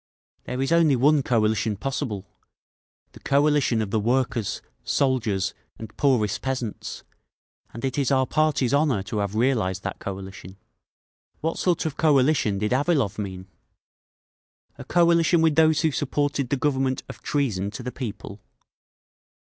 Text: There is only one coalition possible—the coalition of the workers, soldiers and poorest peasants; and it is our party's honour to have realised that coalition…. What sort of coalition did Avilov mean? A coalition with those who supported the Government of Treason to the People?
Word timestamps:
There 0.45 0.59
is 0.63 0.71
only 0.71 0.95
one 0.95 1.21
coalition 1.21 1.77
possible—the 1.77 3.19
coalition 3.19 3.83
of 3.83 3.91
the 3.91 3.99
workers, 3.99 4.59
soldiers 4.83 5.53
and 5.77 5.95
poorest 5.95 6.41
peasants; 6.41 7.03
and 7.71 7.85
it 7.85 7.99
is 7.99 8.09
our 8.09 8.25
party's 8.25 8.73
honour 8.73 9.03
to 9.03 9.19
have 9.19 9.35
realised 9.35 9.83
that 9.83 9.99
coalition…. 9.99 10.57
What 11.41 11.59
sort 11.59 11.85
of 11.85 11.97
coalition 11.97 12.57
did 12.57 12.71
Avilov 12.73 13.19
mean? 13.19 13.45
A 14.79 14.83
coalition 14.83 15.39
with 15.39 15.53
those 15.53 15.81
who 15.81 15.91
supported 15.91 16.49
the 16.49 16.57
Government 16.57 17.03
of 17.07 17.21
Treason 17.21 17.69
to 17.69 17.83
the 17.83 17.91
People? 17.91 18.39